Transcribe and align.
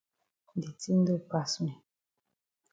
De 0.61 0.69
tin 0.79 0.99
don 1.05 1.21
pass 1.29 1.51
me. 1.63 1.73